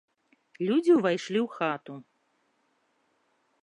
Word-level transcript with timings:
Людзі 0.69 0.91
ўвайшлі 0.95 1.39
ў 1.43 1.45
хату. 1.59 1.93